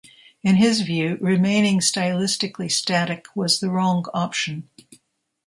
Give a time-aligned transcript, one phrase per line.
[0.41, 4.67] In his view, remaining stylistically static was the wrong option.